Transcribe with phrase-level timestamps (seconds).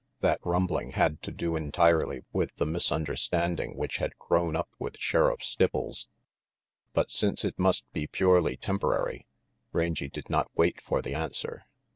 [0.21, 4.97] That rumbling had to do entirely with the mis understanding which had grown up with
[4.97, 6.07] Sheriff Stipples;
[6.93, 9.27] but since it must be purely temporary,
[9.71, 11.67] Rangy did not wait for the answer.